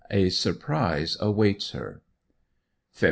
A 0.09 0.29
SURPRISE 0.29 1.15
AWAITS 1.19 1.71
HER 1.73 2.01
Feb. 2.91 2.99